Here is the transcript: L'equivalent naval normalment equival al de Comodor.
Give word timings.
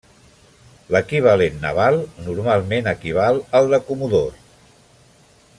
L'equivalent 0.95 1.59
naval 1.67 1.99
normalment 2.29 2.91
equival 2.95 3.41
al 3.61 3.73
de 3.75 3.83
Comodor. 3.91 4.37